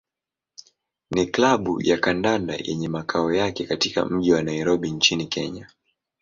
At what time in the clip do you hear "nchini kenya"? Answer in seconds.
4.91-5.69